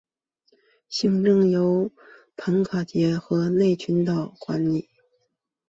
[0.89, 1.91] 行政上由
[2.35, 4.89] 庞卡杰内和群岛县管理。